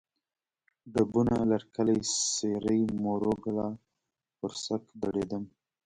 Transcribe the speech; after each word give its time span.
ډبونه، 0.93 1.35
لرکلی، 1.51 1.97
سېرۍ، 2.31 2.81
موړو 3.03 3.33
کلا، 3.43 3.67
ورسک، 4.41 4.83
دړیدم 5.03 5.43